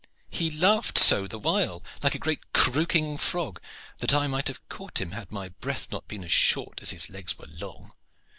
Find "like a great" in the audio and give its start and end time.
2.01-2.53